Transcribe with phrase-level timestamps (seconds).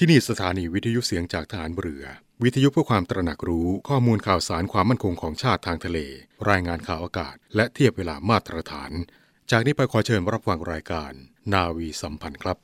[0.00, 2.04] ที่นี่สถานีวิทยุเสียงจากฐานเรือ
[2.42, 5.98] วิทยุเพื่อความตระหนักรู้ข้อมูลข่าวสารความมั่นคงของชาติทางทะเล
[6.50, 8.90] รายงานข่าวอากาศ และเทียบเวลามาตรฐาน
[9.50, 11.12] จากนี้ไปขอเชิญรับฟังรายการ
[11.52, 12.56] นาวีสัมพันธ์ครับ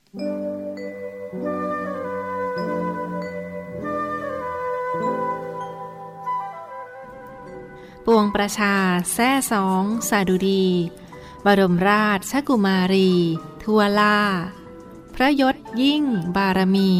[8.06, 8.74] ปวงประชา
[9.12, 10.66] แซ่สอง สาดุดี
[11.44, 13.12] บรมราชชกุมารี
[13.62, 14.18] ทัวล่า
[15.14, 16.02] พระยศยิ่ง
[16.36, 16.92] บารมี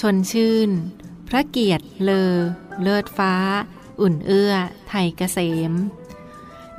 [0.00, 0.70] ชนชื่น
[1.28, 2.34] พระเกียรติเลอ
[2.82, 3.34] เลิศฟ้า
[4.00, 4.52] อุ่นเอื้อ
[4.88, 5.38] ไทยเกษ
[5.70, 5.72] ม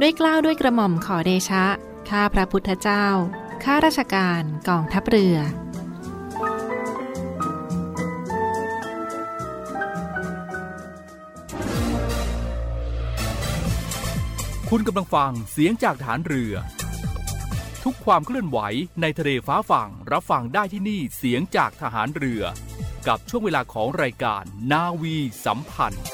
[0.01, 1.65] ด้วยกล้าวด้วยกระหม่อมขอเดชะ
[2.09, 3.05] ข้าพระพุทธเจ้า
[3.63, 5.37] ข้าราชการกองทัพเรือ
[14.69, 16.53] คุณกำลังฟังเสียงจากฐานเรือ
[18.07, 18.59] ความเคลื่อนไหว
[19.01, 22.43] ในทะเลฟ้าฝั่งรับฟังได้ที่นี่เสียงจากทหารเรือ
[23.07, 26.05] กับช่วงเวลาของรายการนาวีสัมพันธ์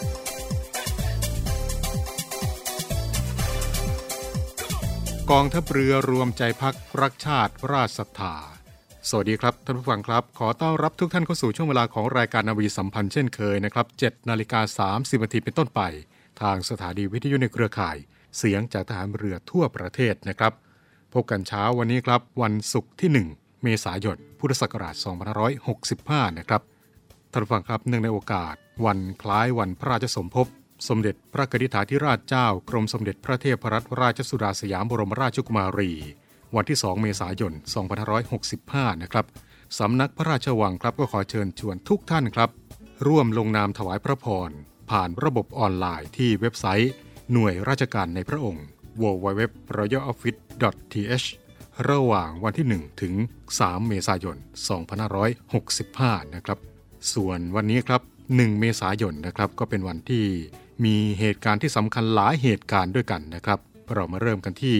[5.31, 8.35] กองทัพเรือรวมใจพักรักชาติราชศรัทธา
[9.09, 15.81] สวัสดีครับท่านผู้ฟังครับ ขอต้อนรับทุกท่านเข้าสู่ช่วงเวลาของรายการนาวีสัมพันธ์เช่นเคยนะครับ7นาฬิกา30นาทีเป็นต้นไป
[16.41, 17.97] ทางสถานีวิทยุในเครือข่าย
[18.37, 20.53] เสียงจากทหารเรือทั่วประเทศนะครับ
[21.17, 24.95] พบกันเช้าวันนี้ครับ วันศุกร์ที่ 1 เมษายนพุทธศักราช
[25.67, 26.61] 2565 นะครับ
[27.31, 30.47] ท่านผู้ฟังครับเนื่องในโอกาส วันคล้ายวันพระราชสมภพ
[30.87, 35.91] สมเด็จพระกนิษฐาธิราชเจ้ากรมสมเด็จพระเทพรัตนราชสุดาสยามบรมราชกุมารี
[36.55, 37.53] วันที่ 2 เมษายน
[38.27, 39.25] 2565 นะครับ
[39.79, 42.49] สำนักพระราชวังครับก็ขอเชิญชวนทุกท่านครับ
[43.07, 44.49] ร่วมลงนามถวายพระพร
[44.89, 46.91] ผ่านระบบออนไลน์ที่เว็บไซต์
[47.31, 48.65] หน่วยราชการในพระองค์
[49.01, 51.27] www.royaloffice .th
[51.89, 53.13] ระหว่างวันที่ 1 ถึง
[53.51, 54.37] 3 เมษายน
[55.55, 56.59] 2565 นะครับ
[57.13, 60.25] ส่วนวันนี้ครับ 1 เมษายนนะครับก็เป็นวันที่
[60.85, 63.59] มีเหตุการณ์ที่สำคัญหลายเหตุการณ์ด้วยกันนะครับ
[63.93, 64.77] เรามาเริ่มกันที่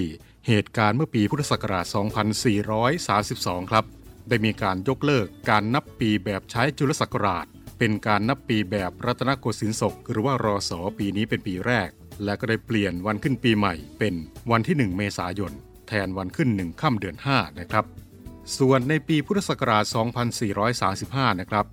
[0.48, 1.86] เหตุการณ์เมื่อปีพุทธศักราช
[2.94, 3.86] 2432 ครับ
[4.30, 7.46] ได้มีการยกเลิกการนับปีแบบใช้จุลศักราช
[7.78, 11.90] เป็นการนับปีแบบรัตนโกสินทร์ศก หรือว่ารอสอปีนี้เป็นปีแรก
[12.24, 14.14] และก็ได้เปลี่ยนวันขึ้นปีใหม่เป็น
[14.52, 15.52] วันที่ 1 เมษายน
[15.88, 17.86] แทนวันขึ้น1ค่ำเดือน 5 นะครับ
[18.58, 19.84] ส่วนในปีพุทธศักราช
[20.82, 21.66] 2435 นะครับ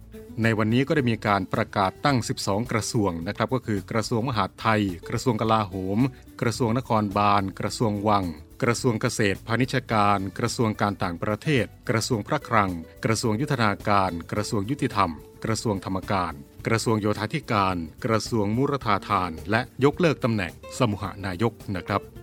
[0.43, 5.99] ในวันนี้ก็ได้มีการประกาศตั้ง 12 กระทรวงนะครับ ก็คือกระทรวงมหาดไทย กระทรวงกลาโหม
[6.41, 8.25] กระทรวงนครบาล กระทรวงวัง
[8.63, 12.71] กระทรวงเกษตรพาณิชยการ กระทรวงการต่างประเทศ กระทรวงพระคลัง
[13.05, 15.11] กระทรวงยุทธนาการ กระทรวงยุติธรรม
[15.45, 16.33] กระทรวงธรรมการ
[16.67, 22.14] กระทรวงโยธาธิการ กระทรวงมุรธาทาน และยกเลิกตำแหน่งสมุหานายกนะครับ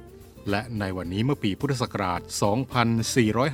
[0.49, 2.21] และในวันนี้เมื่อปีพุทธศักราช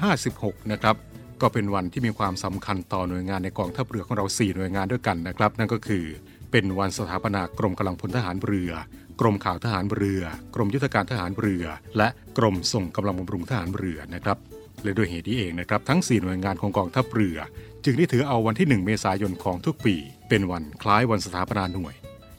[0.09, 0.95] 2456 นะครับ
[1.41, 6.05] ก็เป็นวันที่มีความสำคัญต่อหน่วยงานในกองทัพเรือของเรา 4 หน่วยงานด้วยกันนะครับ นั่นก็คือ
[6.51, 8.71] เป็นวันสถาปนากรมกำลังพลทหารเรือ
[9.19, 10.21] กรมข่าวทหารเรือ
[10.55, 11.65] กรมยุทธการทหารเรือ
[11.97, 14.37] และกรมส่งกำลังบำรุงทหารเรือนะครับ
[14.83, 17.37] และด้วยเหตุนี้เองนะครับทั้ง 4 หน่วยงานของกองทัพเรือ
[17.85, 19.95] จึงได้ถือเอาวันที่ 1 เมษายนของทุกปี
[20.29, 21.95] เป็นวันคล้ายวันสถาปนาหน่วย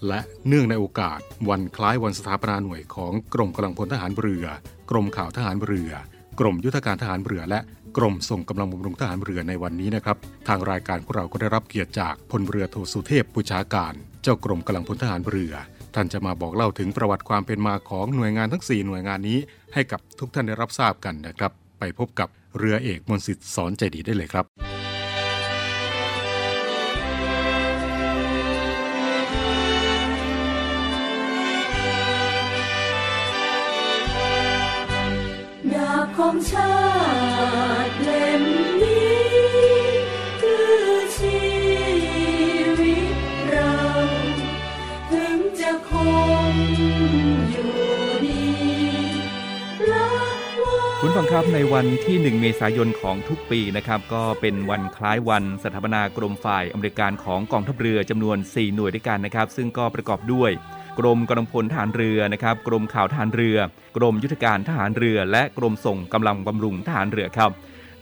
[0.09, 4.47] และเนื่องในโอกาสวันคล้ายวันสถาปนาหน่วยของกรมกำลังพลทหารเรือ
[4.91, 5.91] กรมข่าวทหารเรือ
[6.41, 7.61] กรมยุทธการทหารเรือ และ
[7.97, 10.17] กรมส่งกำลังบำรุงทหารเรือในวันนี้นะครับ
[10.49, 15.53] ทางรายการของเราก็ได้รับเกียรติจากพลเรือโทสุเทพปุชาการ เจ้ากรมกำลังพลทหารเรือ
[15.95, 19.39] ท่านจะมาบอกเล่าถึงประวัติความเป็นมาของหน่วยงานทั้ง 4 หน่วยงานนี้
[19.75, 22.29] ให้กับทุกท่านได้รับทราบกันนะครับ ไปพบกับ
[22.59, 24.78] เรือเอกมนสิทธิ์สอนใจดีได้เลยครับ
[36.31, 36.77] ของชา
[37.89, 38.43] ติเล่ม
[38.83, 39.19] นี้
[40.41, 40.79] คือ
[41.19, 41.41] ชี
[42.79, 43.07] วิต
[43.51, 43.75] เรา
[45.11, 45.93] ถึงจะค
[46.51, 46.53] ง
[47.51, 47.73] อยู่
[48.27, 48.47] ดี
[49.91, 50.65] รักว
[51.01, 60.51] คุณฟังครับในวันที่ 1 เมษายนของทุกปีนะครับก็เป็นวันคล้ายวันสถาปนากรมฝ่ายอเมริการของกองทัพเรือจำนวน 4 หน่วยด้วยกันนะครับ ซึ่งก็ประกอบด้วย
[60.99, 63.59] กรมกำลังพลทหารเรือนะครับ กรมข่าวทหารเรือ
[63.97, 67.51] กรมยุทธการทหารเรือ และกรมส่งกำลังบำรุงทหารเรือครับ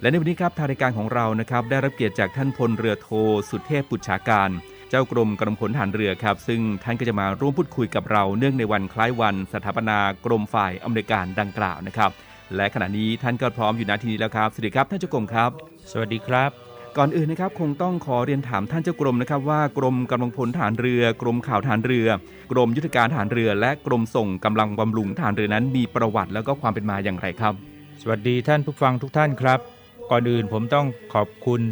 [0.01, 3.09] และในวันนี้ครับทางรายการของเรานะครับได้รับเกียรติจากท่านพลเรือโท
[3.51, 4.51] สุเทพปุจฉาการ
[4.91, 12.11] เจ้ากรมกำลังพลทหารเรือครับ ซึ่งท่านก็จะมาร่วมพูดคุยกับเราเนื่องในวันคล้ายวัน สถาปนากรมฝ่ายอเมริการดังกล่าวนะครับ
[12.57, 15.51] และขณะนี้ท่านก็พร้อมอยู่ณที่นี้แล้วครับสวัสดีครับท่านเจ้ากรมครับ
[15.93, 16.66] สวัสดีครับ
[16.99, 22.09] ก่อนอื่นนะครับคงต้องขอเรียนถามท่านเจ้ากรมนะครับว่ากรมกำลังพลทหารเรือ กรมข่าวทหารเรือ
[22.53, 27.55] กรมยุทธการทหารเรือ และกรมส่งกำลังบำรุงทหารเรือนั้น มีประวัติแล้วก็ความเป็นมาอย่างไรครับ
[28.01, 29.61] สวัสดีท่านผู้ฟังทุกท่านครับ
[30.11, 31.63] ก่อนอื่นผมต้องขอบคุณ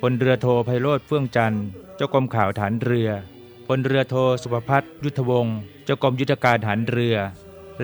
[0.00, 1.64] พลเรือโทไพโรธเฟื่องจันทร์
[1.96, 3.08] เจ้าจ้ากรมข่าวฐานเรือ
[3.66, 7.16] พลเรือโทสุภพัฒน์ยุทธวงศ์เจ้ากรมยุทธการฐานเรือ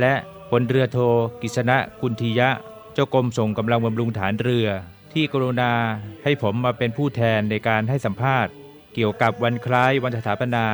[0.01, 0.13] และ
[0.51, 0.99] พลเรือโท
[1.43, 2.51] กิษณะกุลทียะ
[2.95, 4.69] เจ้ากรมส่งกำลังบำรุงฐานเรือ
[5.13, 5.73] ที่กรุณา
[6.25, 8.53] ให้ผมมาเป็นผู้แทนในการให้สัมภาษณ์
[8.95, 10.67] เกี่ยวกับวันคล้ายวันสถาปนา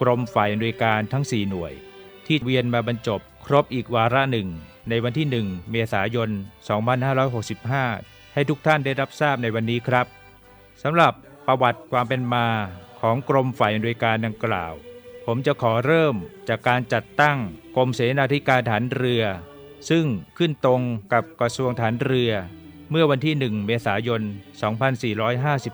[0.00, 1.72] กรมฝ่ายบริการทั้ง 4 หน่วย
[2.26, 4.48] ที่เวียนมาบรรจบครบอีกวาระหนึ่ง
[4.88, 6.30] ในวันที่ 1 เมษายน
[7.12, 10.06] 2565 ให้ทุกท่านได้รับทราบในวันนี้ครับ
[10.82, 11.12] สำหรับ
[11.46, 12.46] ประวัติความเป็นมา
[13.00, 14.72] ของกรมฝ่ายบริการดังกล่าว
[15.26, 16.14] ผมจะขอเริ่ม
[16.48, 17.38] จากการจัดตั้ง
[17.76, 19.24] กรมเสนาธิการฐานเรือ
[19.90, 20.04] ซึ่ง
[20.38, 22.32] ขึ้นตรงกับกระทรวงฐานเรือ
[22.90, 24.22] เมื่อวันที่ 1 เมษายน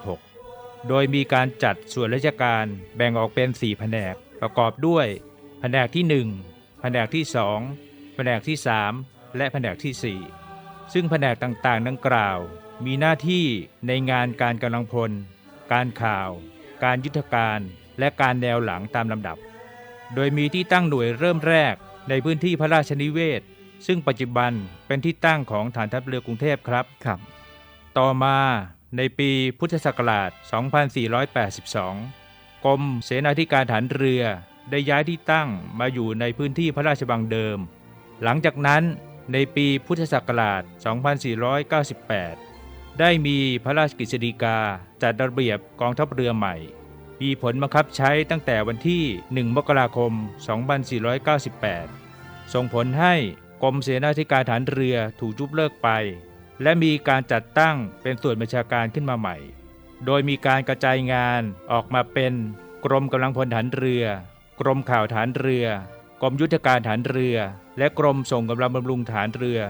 [0.09, 2.65] 2456 โดยมีการจัดส่วนราชการ
[2.97, 5.07] แบ่งออกเป็น 4 แผนกประกอบด้วย
[5.61, 6.05] แผนกที่
[6.49, 7.25] 1 แผนกที่
[7.69, 8.57] 2 แผนกที่
[8.97, 10.19] 3 และแผนกที่
[10.51, 12.39] 4 ซึ่งแผนกต่างๆ ดังกล่าว
[12.85, 13.45] มีหน้าที่
[13.87, 15.11] ในงานการกำลังพล
[15.73, 16.31] การข่าว
[16.85, 17.61] การยุทธการ
[17.99, 19.39] และการแนวหลังตามลำดับ
[20.15, 21.75] โดยมีที่ตั้งหน่วยเริ่มแรก
[22.09, 23.43] ในพื้นที่พระราชนิเวศ
[23.87, 24.53] ซึ่งปัจจุบัน
[24.87, 27.19] เป็นที่ตั้งของฐานทัพเรือกรุงเทพครับครับ
[27.99, 28.39] ต่อมา
[28.97, 30.31] ในปีพุทธศักราช
[31.63, 34.23] 2482 กรมเสนาธิการฐานเรือ
[34.71, 35.49] ได้ย้ายที่ตั้ง
[35.81, 37.59] มาอยู่ในพื้นที่พระราชบังเดิม
[38.23, 38.83] หลังจากนั้น
[39.33, 40.63] ในปีพุทธศักราช
[42.21, 44.59] 2498 ได้มีพระราชกฤษฎีกา
[45.03, 46.57] จัดระเบียบกองทัพเรือใหม่
[47.21, 50.13] มีผลบังคับใช้ตั้งแต่วันที่ 1 มกราคม
[51.33, 53.15] 2498 ส่งผลให้
[53.63, 55.89] กรมเสนาธิการฐานเรือถูกยุบเลิกไป
[56.63, 59.37] และมีการจัดตั้งเป็นส่วนบัญชาการขึ้นมาใหม่
[60.07, 61.43] โดยมีการกระจายงาน
[61.73, 62.33] ออกมาเป็น
[62.85, 64.05] กรมกำลังพลฐานเรือ
[64.61, 65.67] กรมข่าวฐานเรือ
[66.23, 67.37] กรมยุทธการฐานเรือ
[67.79, 69.61] และกรมส่งกำลังบำรุงฐานเรือ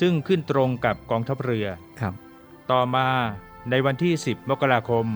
[0.00, 1.66] ซึ่งขึ้นตรงกับกองทัพเรือ
[2.00, 2.14] ครับ
[2.70, 3.08] ต่อมา
[3.70, 5.06] ในวันที่ 10 มกราคม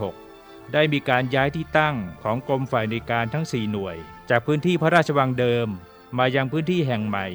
[0.00, 3.96] 2556 ได้มีการย้ายที่ตั้งของกรมฝ่ายในการทั้ง 4 หน่วย
[4.30, 5.68] จากพื้นที่พระราชวังเดิม
[6.18, 7.26] มายังพื้นที่แห่งใหม่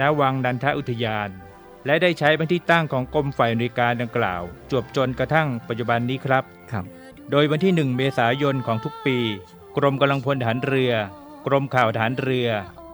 [0.00, 1.30] ณวังนันทอุทยาน
[1.86, 6.84] และได้ใช้เป็นที่ตั้งของกรมฝ่ายในการดังกล่าว จวบจนกระทั่งปัจจุบันนี้ครับครับ
[7.30, 9.18] โดยวันที่ 1 เมษายนของทุกปี
[9.76, 10.92] กรมกำลังพลฐานเรือ
[11.46, 12.48] กรมข่าวฐานเรือ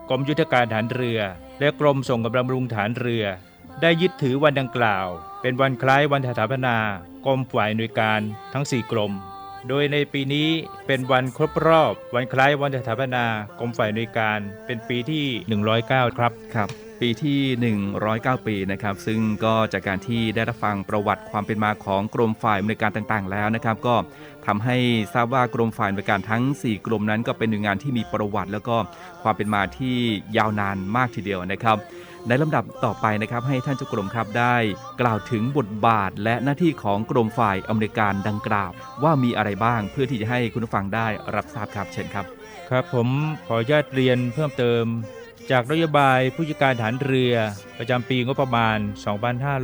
[0.09, 1.19] กรมยุทธการฐานเรือ
[1.59, 3.25] และกรมส่งกำลังบำรุงฐานเรือ
[3.81, 5.07] ได้ยึดถือวันดังกล่าว
[5.41, 6.77] เป็นวันคล้ายวันสถาปนา
[7.25, 8.21] กรมฝ่ายหน่วยการ
[8.53, 9.11] ทั้ง 4 กรม
[9.67, 10.49] โดยในปีนี้
[10.87, 13.25] เป็นวันครบรอบวันคล้ายวันสถาปนา
[13.59, 15.25] กรมฝ่ายนวยการเป็นปีที่
[15.75, 16.69] 109 ครับครับ
[17.01, 23.95] ปีที่ 109 ปีนะครับ ซึ่งก็จากการที่ได้รับฟังประวัติความเป็นมาของกรมฝ่ายบริการต่างๆ แล้วนะครับ ก็
[24.45, 24.77] ทำให้
[25.13, 28.75] ทราบว่ากรมฝ่ายบริการทั้ง 4 กรมนั้น ก็เป็นหน่วยงานที่มีประวัติ แล้วก็
[29.23, 29.95] ความเป็นมาที่
[30.37, 31.77] ยาวนานมากทีเดียวนะครับ
[32.27, 34.55] ในลำดับต่อไปนะครับให้ท่านเจ้ากรมครับได้
[35.01, 38.71] กล่าวถึงบทบาทและหน้าที่ของกรมฝ่ายอเมริการดังกล่าว
[39.03, 42.25] ว่ามีอะไรบ้างเพื่อที่จะให้คุณผู้ฟังได้รับทราบครับเชิญครับ
[42.69, 43.07] ครับผม
[43.47, 44.85] ขออนุญาตเรียนเพิ่มเติม
[45.51, 47.33] จากนโยบายผู้จัดการฐานเรือ
[47.77, 48.77] ประจำปีงบประมาณ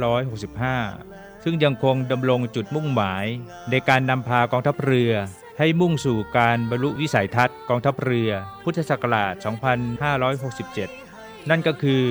[0.10, 3.26] 2565 ซึ่งยังคงดำรงจุดมุ่งหมาย
[3.70, 5.14] ในการนำพากองทัพเรือ
[5.60, 8.32] ให้มุ่งสู่การบรรลุวิสัยทัศน์กองทัพเรือ
[8.64, 11.03] พุทธศักราช 2567
[11.50, 12.04] นั่นก็คือ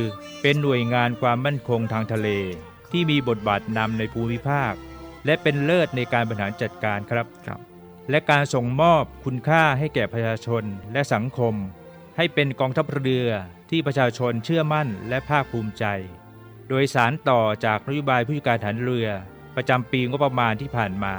[0.42, 2.28] เป็นหน่วยงานความมั่นคงทางทะเล
[2.92, 4.72] ที่มีบทบาทนำในภูมิภาค
[5.26, 7.60] และเป็นเลิศในการบริหารจัดการครับครับ
[8.10, 11.54] และการส่งมอบคุณค่าให้แก่ประชาชนและสังคม
[12.16, 13.28] ให้เป็นกองทัพเรือ
[13.70, 15.84] ที่ประชาชนเชื่อมั่นและภาคภูมิใจ
[16.68, 19.08] โดยสารต่อจากนโยบายผู้จัดการฐานเรือ
[19.56, 21.14] ประจำปีงบประมาณที่ผ่านมา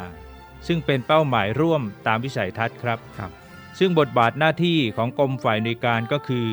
[0.67, 3.31] ซึ่งเป็นเป้าหมายร่วมตามวิสัยทัศน์ครับครับ
[3.79, 6.49] ซึ่งบทบาทหน้าที่ของกรมฝ่ายในวยการก็คือ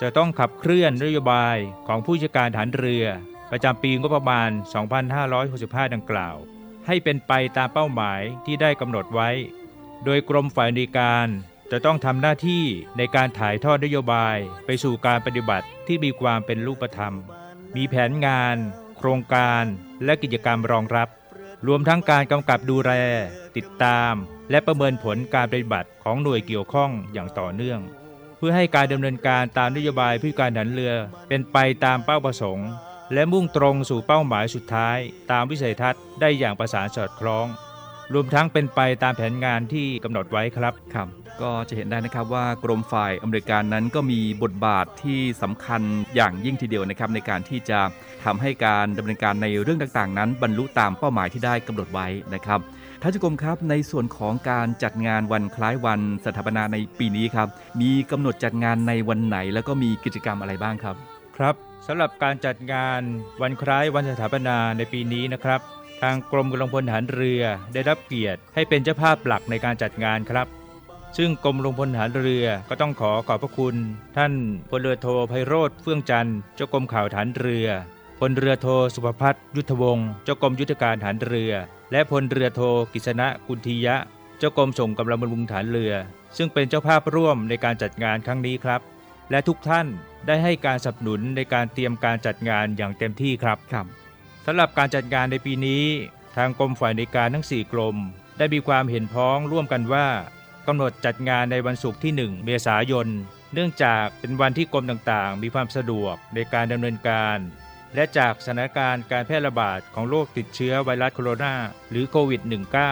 [0.00, 3.06] จะต้องขับเคลื่อนนโยบายของผู้จัดการฐานเรือ
[3.50, 4.50] ประจำปีงบประมาณ
[5.42, 6.36] 2565 ดังกล่าว
[6.86, 9.30] ให้เป็นไปตามเป้าหมายที่ได้กำหนดไว้
[10.04, 11.26] โดยกรมฝ่ายนวยการ
[11.70, 12.64] จะต้องทำหน้าที่
[12.96, 14.36] ในการถ่ายทอดนโยบาย
[14.66, 17.14] ไปสู่การปฏิบัติที่มีความเป็นรูปธรรม
[17.76, 18.56] มีแผนงาน
[18.96, 19.64] โครงการ
[20.04, 21.08] และกิจกรรมรองรับ
[21.66, 22.92] รวมทั้งการกำกับดูแล
[23.56, 24.14] ติดตาม
[24.50, 27.80] และประเมินผลการปฏิบัติของหน่วยเกี่ยวข้องอย่างต่อเนื่อง
[28.38, 30.94] เพื่อให้การดำเนินการตามนโยบายผู้การฐานเรือ
[31.28, 32.68] เป็นไปตามเป้าประสงค์
[33.14, 34.98] และมุ่งตรงสู่เป้าหมายสุดท้าย
[35.30, 37.46] ตามวิสัยทัศน์ได้อย่างประสานสอดคล้อง
[38.12, 41.08] รวมทั้งเป็นไปตามแผนงานที่กำหนดไว้ครับครับ
[41.42, 45.82] ก็จะเห็นได้นะครับว่ากรมฝ่ายอเมริกันนั้นก็มีบทบาทที่สำคัญ
[46.14, 47.80] อย่างยิ่งทีเดียวนะครับในการที่จะ
[48.24, 52.60] ทำให้การดำเนินการในเรื่องต่างๆ นั้น บรรลุตามเป้าหมายที่ได้กำหนดไว้นะครับ
[53.02, 57.48] ท่านจุกรมครับในส่วนของการจัดงานวันคล้ายวันสถาปนาในปีนี้ครับ
[57.80, 60.96] มีกำหนดจัดงานในวันไหนแล้วก็มีกิจกรรมอะไรบ้างครับ
[61.36, 61.54] ครับ
[61.86, 63.00] สำหรับการจัดงาน
[63.42, 65.60] วันคล้ายวันสถาปนาในปีนี้นะครับ
[66.02, 67.42] ทางกรมกำลังพลทหารเรือ
[67.74, 70.46] ได้รับเกียรติให้เป็นเจ้าภาพหลักในการจัดงานครับ
[71.16, 73.76] ซึ่งกรมกำลังพลทหารเรือก็ต้องขอขอบพระคุณ
[74.16, 74.32] ท่าน
[74.70, 77.68] พลเรือโทไพโรธเฟื่องจันทร์เจ้ากรมข่าวฐานเรือ
[78.18, 81.52] พลเรือโทสุภพัฒน์ยุทธวงศ์เจ้ากรมยุทธการฐานเรือ
[81.92, 82.60] และพลเรือโท
[82.92, 83.96] กิษณะกุลทียะ
[84.38, 85.94] เจ้ากรมส่งกำลังบำรุงฐานเรือ
[86.36, 88.80] ซึ่งเป็นเจ้าภาพร่วมในการจัดงานครั้งนี้ครับ
[89.30, 89.86] และทุกท่าน
[90.26, 93.86] ได้ให้การสนับสนุนในการเตรียมการจัดงานอย่างเต็มที่ครับครับ
[94.46, 95.84] สำหรับการจัดงานในปีนี้
[96.36, 97.96] ทางกรมฝ่ายในวยการทั้ง 4 กรม
[98.38, 100.06] ได้มีความเห็นพ้องร่วมกันว่า
[100.66, 103.08] กำหนดจัดงานในวันศุกร์ที่ 1 เมษายน
[103.54, 107.38] เนื่องจากเป็นวันที่กรมต่างๆ มีความสะดวกในการดำเนินการ
[107.96, 111.54] และจากสถานการณ์การแพร่ระบาดของโรคติดเชื้อไวรัสโคโรนา
[111.90, 112.40] หรือโควิด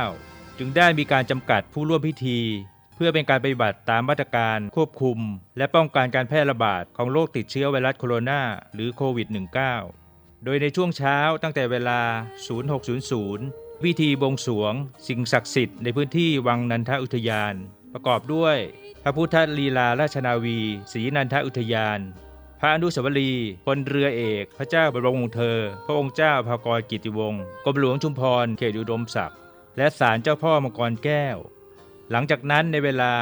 [0.02, 2.40] -19 จึงได้มีการจำกัดผู้ร่วมพิธี
[2.96, 5.18] เพื่อเป็นการปฏิบัติตามมาตรการควบคุม
[5.56, 8.40] และป้องกันการแพร่ระบาดของโรคติดเชื้อไวรัสโคโรนา
[8.74, 9.28] หรือโควิด
[9.82, 12.00] -19 โดยในช่วงเช้าตั้งแต่เวลา
[12.92, 14.72] 0600 พิธีบวงสรวง
[15.08, 17.54] สิ่งศักดิ์สิทธิ์ในพื้นที่วังนันทอุทยาน
[17.92, 18.56] ประกอบด้วย
[19.02, 20.60] พระพุทธลีลาราชนาวี
[20.92, 22.00] ศรีนันทอุทยาน
[22.64, 29.38] ระอนุสาวรีย์พลเรือเอก พระเจ้าบรมวงศ์เธอ พระองค์เจ้าพากรกิติวงศ์กรมหลวงชุมพรเขตอุดมศักดิ์
[29.76, 31.36] และศาลเจ้าพ่อมังกรแก้ว
[32.10, 33.14] หลังจากนั้นในเวลา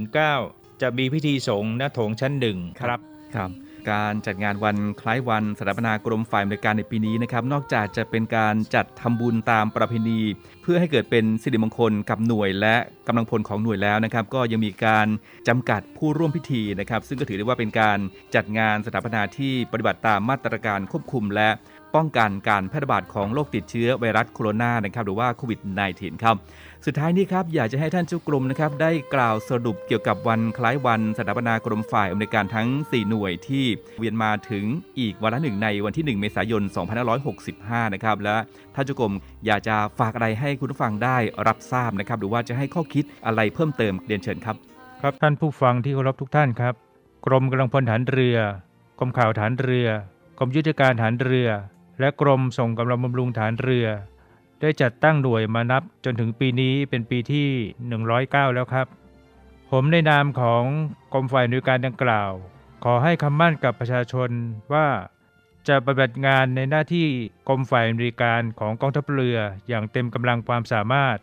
[0.00, 3.00] 0809 จะมีพิธีสงฆ์ณโถงชั้นหนึ่งครับ
[3.34, 3.50] ครับ
[3.90, 10.20] การจัดงานวันคล้ายวันสถาปนากรมฝ่ายบริการในปีนี้นะครับ นอกจากจะเป็นการจัดทำบุญตามประเพณี
[10.62, 15.06] เพื่อให้เกิดเป็นสิริมงคลกับหน่วยและกำลังพลของหน่วยแล้วนะครับ ก็ยังมีการ
[15.48, 17.98] จำกัดผู้ร่วมพิธีนะครับ ซึ่งก็ถือได้ว่าเป็นการ
[18.34, 21.48] จัดงานสถาปนาที่ปฏิบัติตามมาตรการควบคุม และ
[21.94, 25.60] ป้องกันการแพร่ระบาดของโรคติดเชื้อไวรัสโคโรนานะครับหรือว่าโควิด
[25.92, 26.36] -19 ครับ
[26.86, 33.64] สุดท้ายนี้ครับอยากจะให้ท่านเจ้ากรมนะครับได้กล่าวสรุปเกี่ยวกับวันคล้ายวันสถาปนากรมฝ่ายอำนวยการทั้ง 4 หน่วยที่
[33.98, 34.64] เวียนมาถึง
[34.98, 36.62] อีกวันละหนึ่งในวันที่ 1 เมษายน
[37.28, 38.36] 2565 นะครับและ
[38.74, 39.14] ท่านเจ้ากรม
[39.46, 44.56] อยากจะฝากอะไรให้คุณผู้ฟังได้รับทราบนะครับ หรือว่าจะให้ข้อคิดอะไรเพิ่มเติมเรียนเชิญครับ
[45.00, 46.74] ครับท่านผู้ฟังที่เคารพทุกท่านครับ
[47.26, 48.38] กรมกำลังพลฐานเรือ
[48.98, 49.88] กรมข่าวฐานเรือ
[50.38, 51.48] กรมยุทธการฐานเรือ
[52.00, 53.88] และกรมส่งกำลังบำรุงฐานเรือ
[54.62, 57.48] ได้จัดตั้งหน่วยมานับจนถึงปีนี้เป็นปีที่
[58.00, 58.86] 109 แล้วครับ
[59.70, 60.64] ผมในนามของ
[61.12, 62.30] กรมฝ่ายอำนวยการดังกล่าว
[62.84, 64.30] ขอให้คำมั่นกับประชาชน
[64.72, 64.86] ว่า
[65.68, 67.08] จะปฏิบัติงานในหน้าที่
[67.48, 69.38] กรมฝ่ายอำนวยการของกองทัพเรือ
[69.68, 71.18] อย่างเต็มกำลังความสามารถ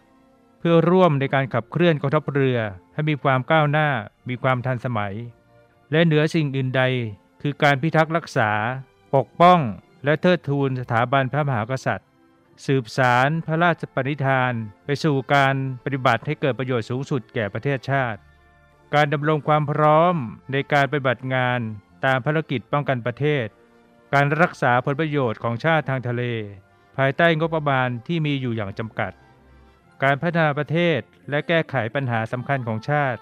[0.60, 2.58] เพื่อร่วมในการขับเคลื่อนกองทัพเรือ
[2.94, 3.90] ให้มีความก้าวหน้า
[4.30, 5.14] มีความทันสมัย
[5.92, 6.84] และเหนือสิ่งอื่นใด
[7.42, 8.52] คือการพิทักษ์รักษา
[9.16, 9.60] ปกป้อง
[10.06, 12.09] และเทิดทูนสถาบันพระมหากษัตริย์
[12.66, 14.54] สืบสารพระราชปณิธาน
[14.86, 18.20] ไปสู่การปฏิบัติให้เกิดประโยชน์สูงสุดแก่ประเทศชาติ
[18.94, 20.16] การดำรงความพร้อม
[20.52, 21.60] ในการปฏิบัติงาน
[22.06, 23.46] ตามภารกิจป้องกันประเทศ
[24.14, 26.24] การรักษาผลประโยชน์ของชาติทางทะเล
[26.98, 29.12] ภายใต้งบประมาณที่มีอยู่อย่างจำกัด
[30.04, 31.00] การพัฒนาประเทศ
[31.30, 33.20] และแก้ไขปัญหาสำคัญของชาติ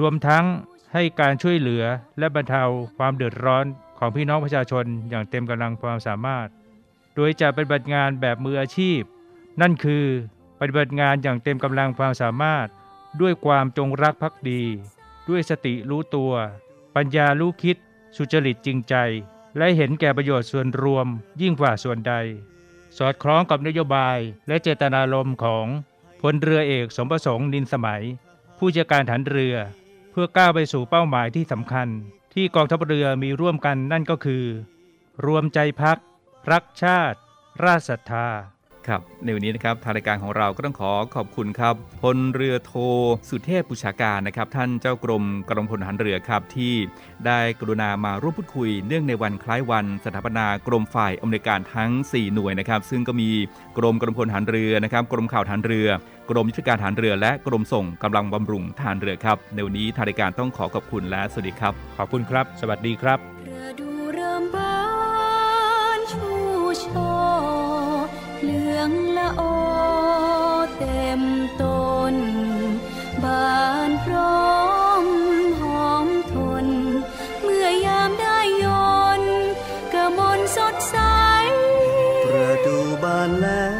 [0.00, 0.44] รวมทั้ง
[0.92, 1.84] ให้การช่วยเหลือ
[2.18, 2.62] และบรรเทา
[2.98, 3.64] ความเดือดร้อน
[3.98, 6.48] ของพี่น้องประชาชนอย่างเต็มกำลังความสามารถ
[7.16, 9.00] โดยจะปฏิบัติงานแบบมืออาชีพ
[9.60, 10.04] นั่นคือ
[10.60, 12.66] ปฏิบัติงานอย่างเต็มกำลังความสามารถ
[13.20, 14.62] ด้วยความจงรักภักดี
[15.28, 16.32] ด้วยสติรู้ตัว
[16.94, 17.76] ปัญญารู้คิด
[18.16, 18.94] สุจริตจริงใจ
[19.56, 21.06] และเห็นแก่ประโยชน์ส่วนรวม
[21.40, 22.14] ยิ่งกว่าส่วนใด
[22.96, 24.18] สอดคล้องกับนโยบาย
[24.48, 25.66] และเจตนารมณ์ของ
[26.20, 28.02] พลเรือเอกสมประสงค์นินสมัย
[28.58, 29.56] ผู้จัดการฐานเรือ
[30.10, 31.88] เพื่อก้าวไปสู่เป้าหมายที่สำคัญ
[32.34, 34.44] ที่กองทัพเรือมีร่วมกันนั่นก็คือ
[35.26, 35.98] รวมใจพัก
[36.52, 37.18] รักชาติ
[37.64, 38.26] ราชศรัทธา
[38.88, 42.72] ครับในวันนี้นะครับทางรายการของเราก็ต้องขอขอบคุณครับพลเรือโท
[43.28, 46.74] สุเทพปุชาการนะครับท่านเจ้ากรมกำลังพลทหารเรือครับที่
[47.26, 53.30] ได้กรุณามาร่วมพูดคุย เนื่องในวันคล้ายวันสถาปนากรมฝ่ายอำนวยการทั้ง 4 หน่วยนะครับ ซึ่งก็มี
[53.78, 55.88] กรมกำลังพลทหารเรือนะครับกรมข่าวทหารเรือ
[56.30, 63.85] กรมยุทธการทหารเรือ และกรมส่งกำลังบำรุงทหารเรือครับในวันนี้ทางรายการต้องขอขอบคุณและสวัสดีครับ ขอบคุณครับ สวัสดีครับ
[68.88, 69.56] งละออ
[70.78, 71.22] เต็ม
[71.62, 72.14] ต้น
[73.24, 74.46] บานพร้อ
[75.04, 75.06] ม
[75.60, 76.66] หอมทน
[77.42, 78.66] เมื่อยามได้ย
[79.20, 79.22] น
[79.92, 80.96] กระมนสดใส
[82.32, 82.34] ฤ
[82.66, 83.76] ดูบานแล้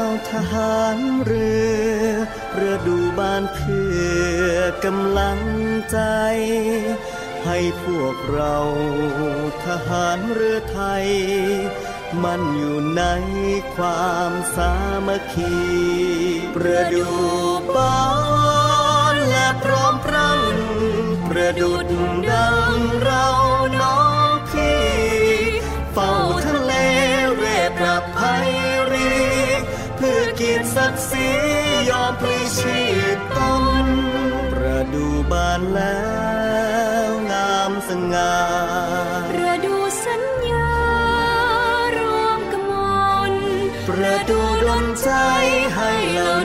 [0.00, 1.52] วทหารเรื
[2.06, 2.22] อ
[2.70, 3.92] ฤดูบานเพื่
[4.52, 5.40] อกำลัง
[5.90, 5.98] ใจ
[7.46, 8.56] ให้พวกเรา
[9.66, 11.06] ทหารเรือไทย
[12.24, 13.02] มันอยู่ใน
[13.74, 14.72] ความสา
[15.06, 15.56] มัคคี
[16.54, 17.06] ประดู
[17.74, 17.98] ปา
[19.12, 20.40] นและพร้อมพรั่ง
[21.30, 21.86] ประดุด
[22.30, 23.26] ดังเรา
[23.80, 24.82] น้องพี่
[25.92, 26.12] เฝ้า
[26.44, 26.72] ทะเล
[27.36, 27.44] เร
[27.78, 28.50] ปรับภัย
[28.92, 29.12] รี
[29.96, 31.30] เพื่อกินศักดิ์ศรี
[31.90, 32.80] ยอมพลีชี
[33.16, 33.38] พต
[33.84, 33.86] น
[34.52, 36.02] ประดูบานแล้
[37.08, 38.36] วงามสง่า
[44.22, 44.42] ประดู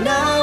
[0.08, 0.37] ดล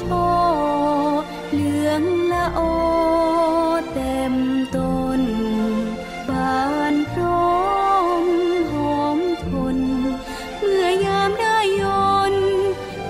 [0.00, 0.02] ช
[0.36, 1.20] ว์
[1.52, 2.02] เหลือง
[2.32, 2.60] ละโอ
[3.94, 4.34] เต็ม
[4.76, 5.20] ต้น
[6.28, 6.62] บา
[6.92, 7.58] นพร้อ
[8.22, 8.24] ม
[8.72, 9.78] หอมทน
[10.58, 11.84] เมื่อยามได้ย
[12.32, 12.48] นต์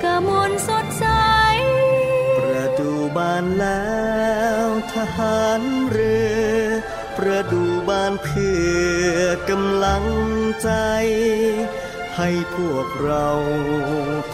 [0.02, 1.06] กะมนสดใส
[2.38, 3.98] ประดูบานแล้
[4.62, 6.68] วทหารเรือ
[7.16, 8.58] ประดูบานเพื่
[9.16, 10.06] อกำลัง
[10.62, 10.70] ใจ
[12.16, 13.28] ให้พวกเรา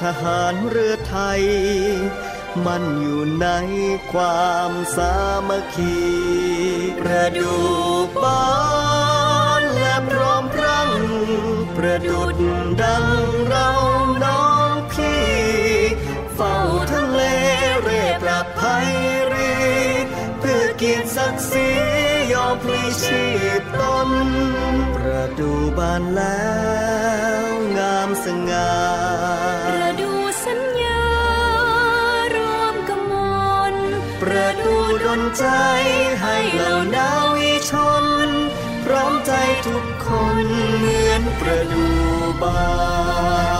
[0.03, 1.43] ทหารเรือไทย
[2.67, 3.49] มันอยู่ใน
[4.13, 5.15] ความสา
[5.49, 5.99] มัคคี
[7.01, 7.57] ประดู
[8.23, 8.45] บา
[9.61, 10.91] นและพร้อมพรัง
[11.77, 12.37] ประดุด
[12.83, 13.07] ดัง
[13.47, 13.69] เรา
[14.25, 15.25] น้องพี่
[16.35, 16.57] เฝ้า
[16.91, 17.21] ทะเล
[17.83, 18.89] เร่ปรับภัย
[19.33, 19.55] รี
[20.39, 21.71] เพื่อเกียรติศักดิ์ศรี
[22.33, 23.25] ยอมพลีชี
[23.61, 24.11] พตน
[24.95, 26.49] ประดูบานแล้
[27.43, 27.47] ว
[27.79, 28.73] งามสง่า
[34.25, 35.47] ประตูดลใจ
[36.23, 38.05] ให้เหล่านาวิชน
[38.85, 39.33] พร้อมใจ
[39.67, 40.37] ทุกคน
[40.77, 41.87] เหมือนประดู
[42.43, 42.65] บา
[43.53, 43.54] น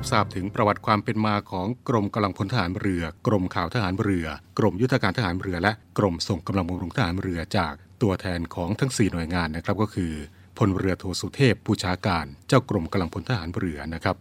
[0.00, 4.26] รับทราบถึงประวัติความเป็นมาของกรมกำลังพลทหารเรือ กรมข่าวทหารเรือ
[4.58, 10.12] กรมยุทธการทหารเรือ และกรมส่งกำลังบำรุงทหารเรือจากตัวแทนของทั้ง 4 หน่วยงานนะครับ ก็คือ
[10.58, 14.16] พลเรือโทสุเทพผู้ชาการ เจ้ากรมกำลังพลทหารเรือนะครับ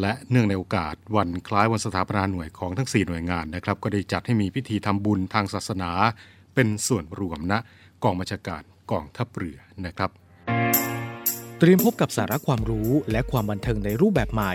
[0.00, 5.90] และเนื่องในโอกาสวันคล้ายวันสถาปนาหน่วยของทั้ง 4 หน่วยงานนะครับ ก็ได้จัดให้มีพิธีทำบุญทางศาสนา
[6.54, 7.54] เป็นส่วนรวมณ
[8.04, 10.10] กองบัญชาการกองทัพเรือนะครับ
[11.58, 14.54] เตรียมพบกับสาระความรู้และความบันเทิงในรูปแบบใหม่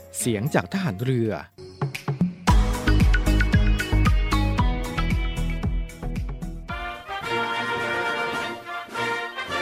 [0.17, 1.31] เสียงจากทหารเรือ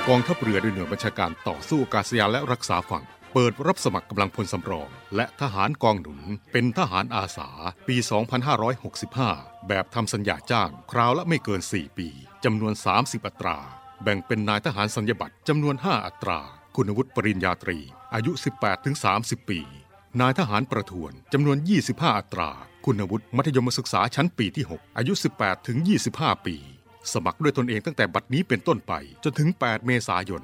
[0.07, 7.49] กองทัพเรือด้วยหน่วยบัญชาการต่อสู้อากาศยานและรักษาฝั่ง เปิดรับสมัครกำลังพลสำรอง และทหารกองหนุน เป็นทหารอาสา
[7.87, 7.95] ปี
[8.81, 12.07] 2565 แบบทำสัญญาจ้าง คราวละไม่เกิน 4 ปี
[12.43, 13.57] จำนวน 30 อัตรา
[14.03, 16.39] แบ่งเป็นนายทหารสัญญบัตรจำนวน 5 อัตรา
[16.75, 17.77] คุณวุฒิปริญญาตรี
[18.13, 18.31] อายุ
[18.91, 19.61] 18-30 ปี
[20.21, 22.51] นายทหารประทวนจำนวน 25 อัตรา
[22.85, 25.77] คุณวุฒิมัธยมศึกษาชั้นปีที่ 6 อายุ 18 ถึง
[26.11, 26.55] 25 ปี
[27.13, 28.93] สมัครด้วยตนเองตั้งแต่บัดนี้เป็นต้นไป
[29.23, 30.41] จนถึง 8 เมษายน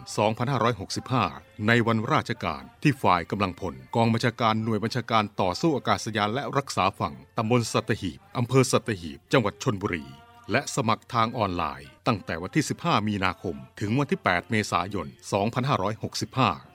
[0.81, 10.05] 2565 ในวันราชการที่ฝ่ายกำลังพล กองบัญชาการหน่วยบัญชาการต่อสู้อากาศยานและรักษาฝั่งตำบลสัตหีบอำเภอสัตหีบ จังหวัดชนบุรี
[10.51, 15.07] และสมัครทางออนไลน์ ตั้งแต่วันที่ 15 มีนาคม ถึงวันที่ 8 เมษายน
[15.91, 16.74] 2565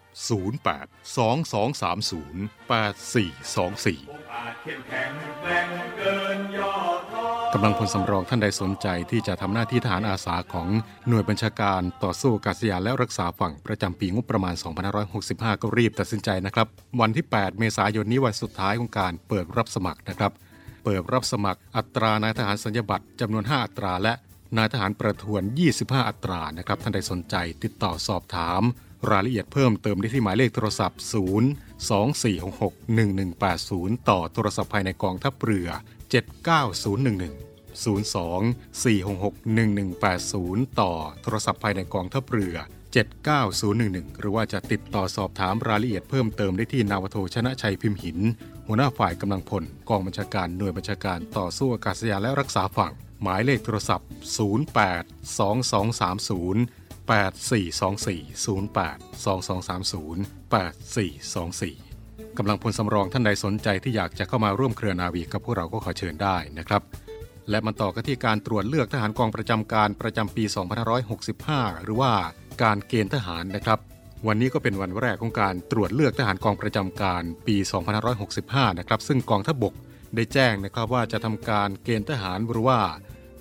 [0.13, 4.21] 08 2230 8424
[7.53, 10.67] กำลังพลสำรองท่านใดสนใจที่จะทำหน้าที่ทหารอาสาของ
[11.07, 14.55] หน่วยบัญชาการต่อสู้อากาศยานและรักษาฝั่งประจำปีงบประมาณ
[15.07, 16.67] 2565 ก็รีบตัดสินใจนะครับ
[17.01, 20.31] วันที่ 8 เมษายนนี้วันสุดท้ายของการเปิดรับสมัครนะครับ
[20.83, 24.13] เปิดรับสมัครอัตรานายทหารสัญญบัตรจำนวน 5 อัตราและ
[24.57, 25.41] นายทหารประทวน
[25.75, 28.61] 25 อัตรานะครับ ท่านใดสนใจติดต่อสอบถาม
[29.09, 31.09] รายละเอียดเพิ่มเติมได้ที่หมายเลขโทรศัพท์ 0
[31.91, 32.73] 2466
[33.37, 35.69] 1180 ต่อโทรศัพท์ภายในกองทัพเรือ
[36.31, 39.33] 79011 02 466
[39.97, 42.55] 1180 ต่อโทรศัพท์ภายในกองทัพเรือ
[43.37, 48.19] 79011 หรือว่าจะติดต่อสอบถามรายละเอียดเพิ่มเติมได้ที่นาวโทชนะชัยพิมพ์หิน
[48.67, 54.07] หัวหน้าฝ่ายกำลังพล กองบัญชาการหน่วยบัญชาการต่อสู้อากาศยานและรักษาฝั่ง หมายเลขโทรศัพท์
[54.39, 56.80] 082230
[57.11, 58.33] 8424
[58.75, 60.17] 08 2230
[60.51, 66.81] 8424 กำลังพลสำรองท่านใดสนใจที่อยากจะเข้ามาร่วมเครือนาวีกับพวกเราก็ขอเชิญได้นะครับ
[67.49, 70.43] และมาต่อกันที่การตรวจเลือกทหารกองประจำการประจำปี
[71.13, 72.11] 2565 หรือว่า
[72.63, 73.79] การเกณฑ์ทหารนะครับ
[74.27, 77.55] วันนี้ก็เป็นวันแรกของการตรวจเลือกทหารกองประจำการปี
[78.17, 79.73] 2565 นะครับ ซึ่งกองทัพบก
[80.15, 82.79] ได้แจ้งนะครับว่าจะทำการเกณฑ์ทหารหรือว่า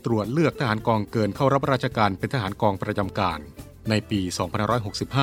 [0.05, 3.39] ตรวจเลือกทหารกองเกินเข้ารับราชการเป็นทหารกองประจำการ
[3.91, 4.21] ในปี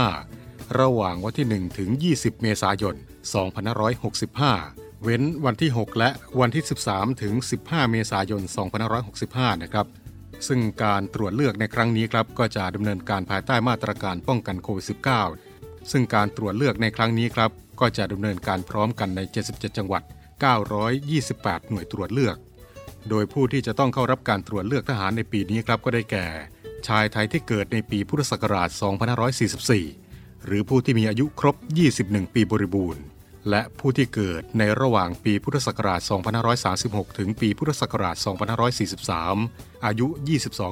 [0.08, 2.96] 2565 ระหว่างวันที่ 1 ถึง 20 เมษายน
[4.18, 6.10] 2565 เว้นวันที่ 6 และ
[6.40, 8.42] วันที่ 13 ถึง 15 เมษายน
[9.02, 9.88] 2565 นะครับ
[10.48, 14.86] ซึ่งการตรวจเลือกในครั้งนี้ครับก็จะดำเนินการภายใต้มาตรการป้องกันโควิด
[15.38, 20.02] -19 ซึ่งการตรวจเลือกในครั้งนี้ครับก็จะดำเนินการพร้อมกันใน 77 จังหวัด
[20.86, 22.38] 928 หน่วยตรวจเลือก
[23.10, 26.26] โดยผู้ที่จะต้องเข้ารับการตรวจเลือกทหารในปีนี้ครับก็ได้แก่
[26.88, 28.70] ชายไทยที่เกิดในปีพุทธศักราช
[29.58, 31.56] 2544 หรือผู้ที่มีอายุครบ
[31.96, 33.04] 21 ปีบริบูรณ์
[33.50, 36.02] และผู้ที่เกิดในระหว่างปีพุทธศักราช
[36.60, 38.16] 2536 ถึงปีพุทธศักราช
[39.02, 40.08] 2543 อายุ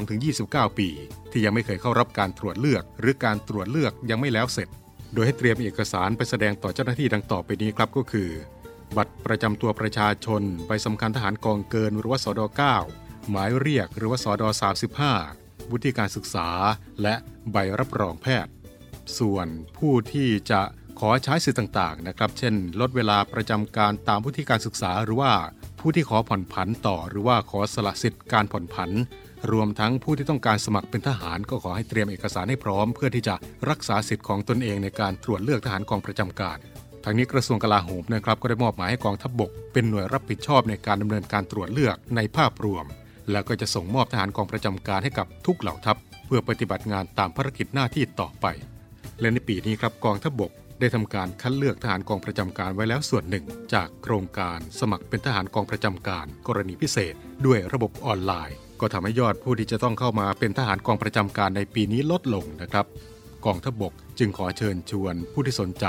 [0.07, 0.89] 22-29 ปี
[1.31, 4.67] ที่ยังไม่เคยเข้ารับการตรวจเลือก หรือการตรวจเลือกยังไม่แล้วเสร็จ
[5.13, 8.29] โดยให้เตรียมเอกสารไปแสดงต่อเจ้าหน้าที่ดังต่อไปนี้ครับก็คือ
[8.97, 12.41] บัตรประจำตัวประชาชน ใบสำคัญทหารกองเกินหรือว่าสด
[12.85, 14.43] 9หมายเรียกหรือว่าสด
[15.09, 16.49] 35วุฒิการศึกษา
[17.01, 17.15] และ
[17.51, 18.51] ใบรับรองแพทย์
[19.17, 20.61] ส่วนผู้ที่จะ
[20.99, 25.33] ขอใช้สิทธิต่างๆนะครับ เช่น ลดเวลาประจำการตามวุฒิการศึกษา หรือว่า
[25.79, 28.91] ผู้ที่ขอผ่อนผันต่อ หรือว่าขอสละสิทธิ์การผ่อนผัน
[29.51, 33.35] รวมทั้งผู้ที่ต้องการสมัครเป็นทหาร ก็ขอให้เตรียมเอกสารให้พร้อม เพื่อที่จะ
[33.69, 36.57] รักษาสิทธิ์ของตนเองในการตรวจเลือกทหารกองประจำการ
[37.07, 42.85] ทางนี้กระทรวงกลาโหมนะครับก็ได้มอบหมายให้กองทัพบบก เป็นหน่วยรับผิดชอบในการดำเนินการตรวจเลือกในภาพรวม
[43.31, 48.45] แล้วก็จะส่งมอบทหารกองประจำการให้กับทุกเหล่าทัพ เพื่อปฏิบัติงานตามภารกิจหน้าที่ต่อไป
[49.21, 57.13] และในปีนี้ครับกองทัพบบกได้ทำการคัดเลือกทหารกองประจำการไว้แล้วส่วนหนึ่ง จากโครงการสมัครเป็นทหารกองประจำการ กรณีพิเศษ
[57.45, 62.85] ด้วยระบบออนไลน์ ก็ทำให้ยอดผู้ที่จะต้องเข้ามาเป็นทหารกองประจำการในปีนี้ลดลงนะครับ
[63.45, 65.85] กองทัพบบกจึงขอเชิญชวนผู้ที่สนใจ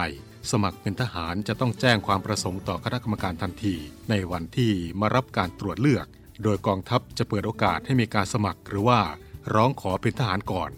[0.52, 3.76] สมัครเป็นทหารจะต้องแจ้งความประสงค์ต่อคณะกรรมการทันที
[4.10, 6.06] ในวันที่มารับการตรวจเลือก
[6.42, 9.00] โดยกองทัพจะเปิดโอกาสให้มีการสมัครหรือว่า
[9.54, 10.70] ร้องขอเป็นทหารก่อน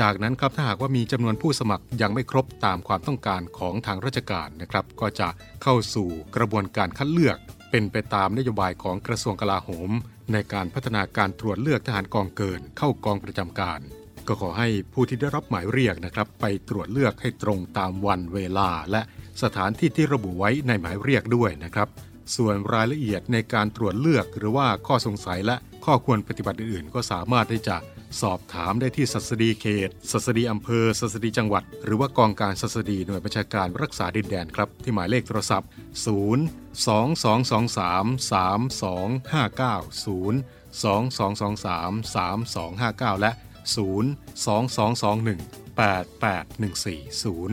[0.00, 5.28] จากนั้นครับถ้าหากว่ามีจำนวนผู้สมัครยังไม่ครบตามความต้องการของทางราชการนะครับ ก็จะ
[5.62, 7.38] เข้าสู่กระบวนการคัดเลือก
[7.70, 9.90] เป็นไปตามนโยบายของกระทรวงกลาโหม
[10.32, 13.80] ในการพัฒนาการตรวจเลือกทหารกองเกิน เข้ากองประจำการ
[14.28, 19.02] ก็ขอให้ผู้ที่ได้รับหมายเรียกนะครับ ไปตรวจเลือกให้ตรงตามวันเวลา และ
[19.42, 21.88] สถานที่ที่ระบุไว้ในหมายเรียกด้วยนะครับ
[22.36, 27.76] ส่วนรายละเอียดในการตรวจเลือกหรือว่าข้อสงสัยและข้อควรปฏิบัติอื่นๆ ก็สามารถที่จะ
[28.22, 35.68] สอบถามได้ที่สัสดีเขต สัสดีอำเภอ สัสดีจังหวัด หรือว่ากองการสัสดีหน่วยบัญชาการรักษาดินแดนครับ ที่หมายเลขโทรศัพท์
[36.06, 39.72] 0 2 2 2 3 3 2 5 9
[40.04, 43.32] 0 2 2 2 3 3 2 5 9 และ
[43.64, 47.50] 0 2 2 2 1 8 8 1 4 0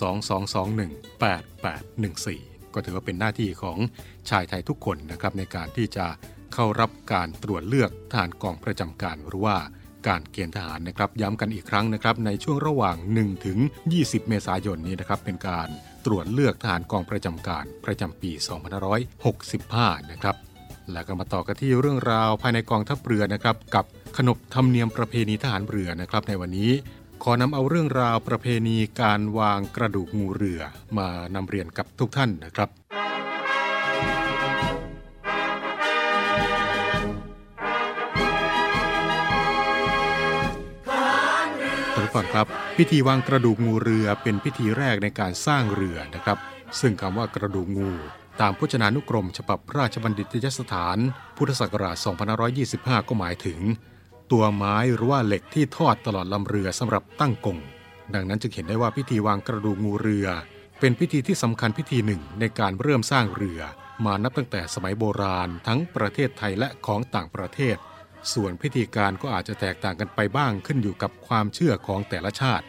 [0.00, 3.78] 2 2 2 1 8 8 1 4 ก็ถือว่าเป็นหน้าที่ของ
[4.30, 6.06] ชายไทยทุกคนนะครับในการที่จะ
[6.54, 9.56] เข้ารับการตรวจเลือกทหารกองประจำการหรือว่า
[10.08, 13.58] การเกณฑ์ทหารนะครับย้ำกันอีกครั้งนะครับในช่วงระหว่าง 1 ถึง
[13.94, 15.68] 20 เมษายนนี้นะครับเป็นการ
[16.06, 18.32] ตรวจเลือกทหารกองประจำการประจำปี
[19.22, 20.36] 2565 นะครับ
[20.92, 23.84] แล้วก็มาต่อกันที่เรื่องราวภายในกองทัพเรือนะครับกับ
[24.16, 26.70] ขนบธรรมเนียมประเพณีทหารเรือนะครับ ในวันนี้
[27.22, 30.60] ขอนำเอาเรื่องราวประเพณีการวางกระดูกงูเรือ
[30.98, 32.70] มานำเรียนกับทุกท่านนะครับ
[41.94, 42.46] ท่านผู้ฟังครับ
[42.76, 46.38] พิธีวางกระดูกงูเรือเป็นพิธีแรกในการสร้างเรือนะครับ
[46.80, 47.92] ซึ่งคำว่ากระดูกงู
[48.40, 50.98] ตามพจนานุกรม ฉบับราชบัณฑิตยสถาน
[51.36, 51.96] พุทธศักราช
[52.52, 53.60] 2525 ก็หมายถึง
[54.32, 57.58] ตัวไม้หรือว่าเหล็กที่ทอดตลอดลำเรือสำหรับตั้งกง
[58.14, 60.26] ดังนั้นจึงเห็นได้ว่าพิธีวางกระดูกงูเรือ
[60.80, 63.60] เป็นพิธีที่สำคัญพิธีหนึ่งในการเริ่มสร้างเรือ
[64.04, 67.76] มานับตั้งแต่สมัยโบราณ ทั้งประเทศไทยและของต่างประเทศ
[68.32, 72.64] ส่วนพิธีการก็อาจจะแตกต่างกันไปบ้างขึ้นอยู่กับความเชื่อของแต่ละชาติ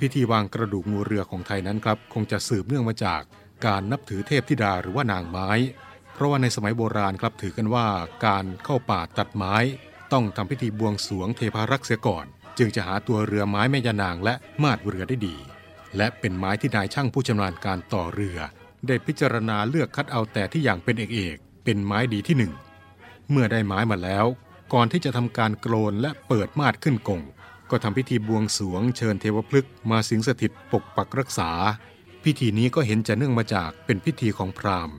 [0.00, 3.22] พิธีวางกระดูกงูเรือของไทยนั้นครับ คงจะสืบเนื่องมาจาก
[3.64, 5.50] การนับถือเทพธิดาหรือว่านางไม้
[6.12, 7.86] เพราะว่าในสมัยโบราณครับถือกันว่า
[8.26, 9.56] การเข้าป่าตัดไม้
[10.12, 12.26] ต้องทำพิธีบวงสรวงเทพารักษ์เสียก่อน
[12.58, 15.36] จึงจะหาตัวเรือไม้แม่ยานางและมาดเรือได้ดี
[15.96, 18.38] และเป็นไม้ที่นายช่างผู้ชำนาญการต่อเรือ
[18.86, 22.52] ได้พิจารณาเลือกคัดเอาแต่ที่อย่างเป็นเอกเอกเป็นไม้ดีที่หนึ่ง
[23.30, 24.26] เมื่อได้ไม้มาแล้ว
[24.72, 27.22] ก่อนที่จะทำการโกลนและเปิดมาดขึ้นกง
[27.70, 31.50] ก็ทำพิธีบวงสรวงเชิญเทวพฤกษ์มาสิงสถิตปกปักรักษา
[32.28, 34.96] พิธีนี้ก็เห็นจะเนื่องมาจากเป็นพิธีของพราหมณ์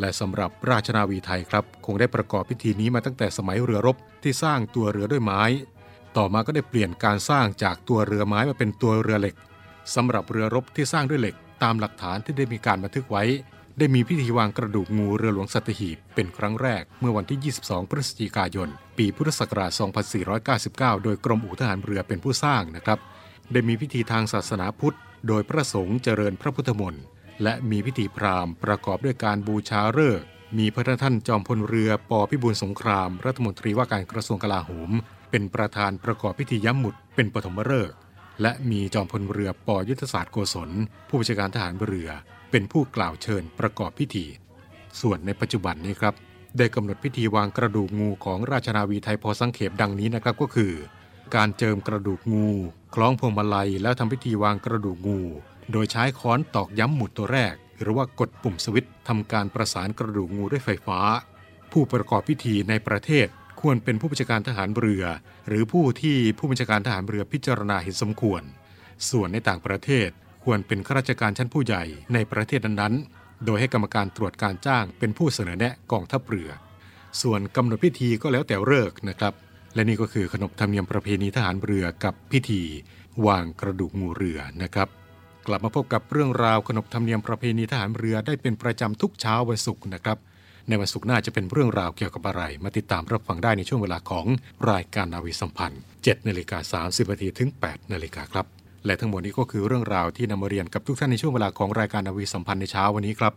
[0.00, 5.42] และสำหรับราชนาวีไทยครับ คงได้ประกอบพิธีนี้มาตั้งแต่สมัยเรือรบที่สร้างตัวเรือด้วยไม้
[6.16, 9.34] ต่อมาก็ได้เปลี่ยนการสร้างจากตัวเรือไม้มาเป็นตัวเรือเหล็ก
[9.94, 13.24] สำหรับเรือรบที่สร้างด้วยเหล็ก ตามหลักฐานที่ได้มีการบันทึกไว้
[13.78, 19.70] ได้มีพิธีวางกระดูกงูเรือหลวงสัตหีบเป็นครั้งแรกเมื่อวันที่ 22 พฤศจิกายน ปีพุทธศักราช
[20.36, 22.98] 2499 โดยกรมอู่ทหารเรือเป็นผู้สร้างนะครับ
[23.52, 27.04] ได้มีพิธีทางศาสนาพุทธ โดยพระสงฆ์เจริญพระพุทธมนต์
[27.42, 30.26] และมีพิธีพราหมณ์ประกอบด้วยการบูชาฤกษ์
[30.58, 34.90] มีพระท่านจอมพลเรือปอพิบูลสงคราม รัฐมนตรีว่าการกระทรวงกลาโหม
[35.30, 37.96] เป็นประธานประกอบพิธีย้ำหมุดเป็นปฐมฤกษ์
[38.42, 40.70] และมีจอมพลเรือปอยุทธศาสตร์โกศล
[41.08, 42.08] ผู้บัญชาการทหารเรือ
[42.50, 44.26] เป็นผู้กล่าวเชิญประกอบพิธี
[45.00, 46.14] ส่วนในปัจจุบันนี้ครับ
[46.58, 50.72] ได้กำหนดพิธีวางกระดูกงูของราชนาวีไทยพอสังเขปดังนี้นะครับก็คือ
[51.34, 52.50] การเจิมกระดูกงู
[52.94, 55.20] คล้องพวงมาลัยแล้วทำพิธีวางกระดูกงู
[55.72, 61.00] โดยใช้ค้อนตอกย้ำหมุดตัวแรก หรือว่ากดปุ่มสวิตช์ทำการประสานกระดูกงูด้วยไฟฟ้า
[61.72, 63.26] ผู้ประกอบพิธีในประเทศ
[63.60, 65.04] ควรเป็นผู้บัญชาการทหารเรือ
[65.48, 68.42] หรือผู้ที่ผู้บัญชาการทหารเรือพิจารณาเห็นสมควร
[69.10, 70.08] ส่วนในต่างประเทศ
[70.44, 76.50] ควรเป็นข้าราชการชั้นผู้ใหญ่ในประเทศนั้นๆ โดยให้กรรมการตรวจการจ้างเป็นผู้เสนอแนะกองทัพเรือ
[77.22, 79.34] ส่วนกำหนดพิธีก็แล้วแต่เลิกนะครับ
[79.78, 82.62] และนี่ก็คือขนบธรรมเนียมประเพณีทหารเรือกับพิธี
[83.26, 84.88] วางกระดูกงูเรือนะครับ
[85.46, 90.18] กลับมาพบกับเรื่องราวขนบธรรมเนียมประเพณีทหารเรือได้เป็นประจำทุกเช้าวันศุกร์นะครับ
[90.68, 94.26] ในวันศุกร์หน้าจะเป็นเรื่องราวเกี่ยวกับอะไร มาติดตามรับฟังได้ในช่วงเวลาของ
[94.70, 98.46] รายการนาวีสัมพันธ์7นาฬิกา30นาทีถึง8นาฬิกาครับ
[98.86, 103.32] และทั้งหมดนี้ก็คือเรื่องราวที่นำมาเรียนกับทุกท่านในช่วงเวลาของรายการนาวีสัมพันธ์ในเช้าวันนี้ครับ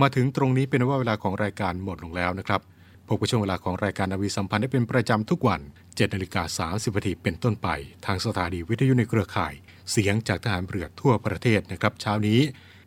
[0.00, 2.60] มาถึงตรงนี้เป็นว่าเวลาของรายการหมดลงแล้วนะครับ
[3.12, 7.68] พบกับช่วงเวลาของรายการนาวีสัมพันธ์ได้เป็นประจำทุกวัน 7นาฬิกา30นาทีเป็นต้นไป
[8.06, 9.54] ทางสถานีวิทยุในเครือข่าย
[9.90, 12.40] เสียงจากทหารเรือทั่วประเทศนะครับเช้านี้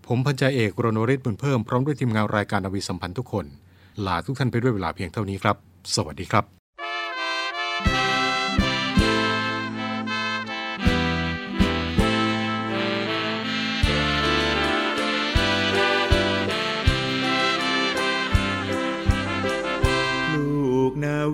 [0.08, 3.46] ผมพันจ่าเอกรณริศบุญเพิ่มพร้อมด้วยทีมงานรายการนาวีสัมพันธ์ทุกคน
[4.06, 5.56] ลาทุกท่านไปด้วยเวลาเพียงเท่านี้ครับ
[5.96, 6.63] สวัสดีครับ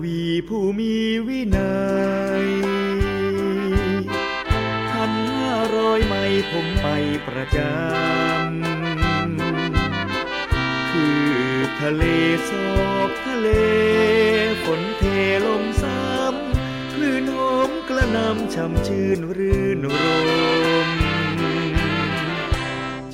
[0.02, 0.94] วีผู้มี
[1.28, 1.74] วินั
[2.42, 2.44] ย
[4.90, 6.86] พันห้ารอยไม้ผมไป
[7.26, 8.50] ประจำ
[10.90, 11.30] คือ
[11.80, 12.04] ทะเล
[12.48, 12.72] สอ
[13.08, 13.48] บทะเล
[14.64, 15.04] ฝนเท
[15.46, 19.96] ลมซ้ำคลื่นหอมกระนำช่ำชื่นรื่นร
[20.86, 20.88] ม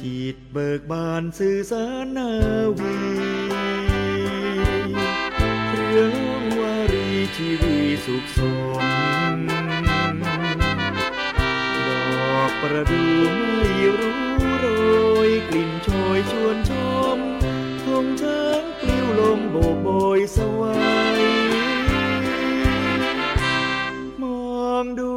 [0.01, 2.31] จิตเบิกบานสื่อสารนา
[2.79, 2.97] วี
[5.71, 6.46] เรือง
[7.35, 8.39] ชีวีสุขส
[9.37, 9.39] ม
[11.87, 11.89] ด
[12.35, 14.23] อกประดู่ไม่รู้
[14.59, 14.67] โร
[15.29, 16.73] ยกลิ่นโชยชวนช
[17.17, 17.19] ม
[17.85, 20.75] ทงช้างปลิวลมโบกโบยสวั
[21.19, 21.21] ย
[24.23, 24.25] ม
[24.61, 25.15] องดู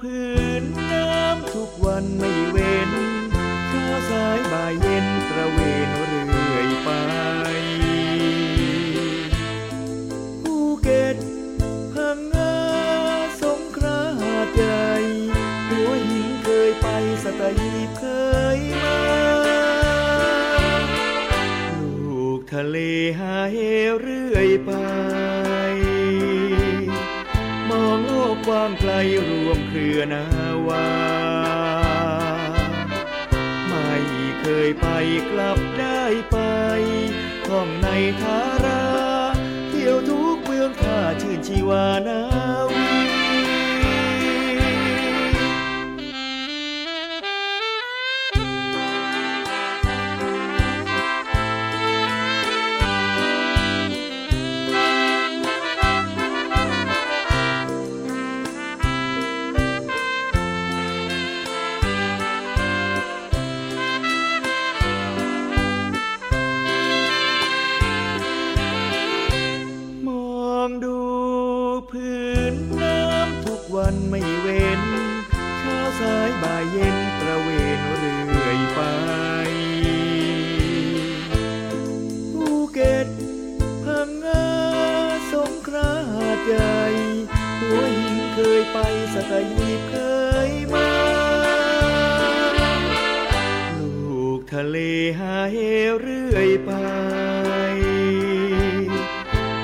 [0.00, 2.90] พื้นน้ำทุกวันไม่เว้น
[3.68, 5.90] เช้าสายบ่ายเย็นตระเวน
[17.98, 18.04] เค
[18.56, 19.02] ยมา
[22.04, 22.76] ลูกทะเล
[23.18, 23.58] หาเห
[23.92, 24.72] วเรื่อยไป
[27.70, 28.92] มองโลกกว้างไกล
[29.28, 30.24] รวมเครือนา
[30.68, 30.88] วา
[33.68, 33.92] ไม่
[34.40, 34.88] เคยไป
[35.30, 36.38] กลับได้ไป
[37.48, 37.88] ท่องใน
[38.20, 38.84] ทารา
[39.68, 42.20] เที่ยวทุกเมืองท่าชื่นชีวานา
[42.70, 42.89] วี
[76.70, 78.80] เย็นตระเวนเรื่อยไป
[82.32, 83.08] ภูเก็ต
[83.84, 84.46] พังงา
[85.32, 86.80] สงขลาหาดใหญ่
[87.60, 88.78] หัวหินเคยไป
[89.14, 89.96] สัตหีบเค
[90.48, 90.90] ยมา
[93.78, 94.76] ลูกทะเล
[95.18, 95.58] หาเห
[95.92, 96.72] วเรื่อยไป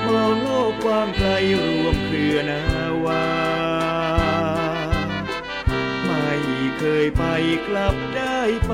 [0.05, 1.29] มองโลกกว้างไกล
[1.61, 2.66] รวมเครือนา
[7.03, 7.23] ยไป
[7.67, 8.73] กลับได้ไป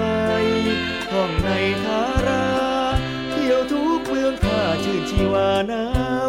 [1.12, 1.50] ท่องใน
[1.84, 2.48] ทารา
[3.32, 6.23] เที่ยวทุกเมืองข้าชื่นชีวานา